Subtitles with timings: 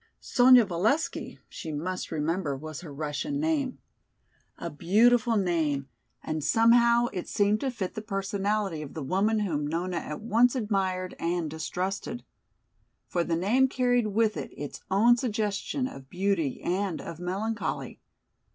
[0.19, 3.77] Sonya Valesky she must remember was her Russian name.
[4.57, 5.89] A beautiful name
[6.23, 10.55] and somehow it seemed to fit the personality of the woman whom Nona at once
[10.55, 12.23] admired and distrusted.
[13.05, 17.99] For the name carried with it its own suggestion of beauty and of melancholy.